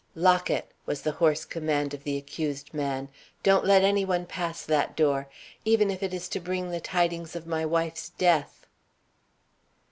[0.15, 3.07] "Lock it!" was the hoarse command of the accused man.
[3.43, 5.27] "Don't let any one pass that door,
[5.63, 8.65] even if it is to bring the tidings of my wife's death."